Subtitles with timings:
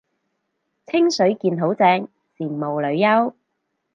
[0.87, 2.07] 清水健好正，
[2.39, 3.35] 羨慕女優